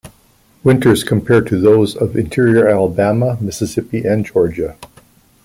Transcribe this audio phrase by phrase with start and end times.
[0.63, 4.75] Winters compare to those of interior Alabama, Mississippi, and Georgia.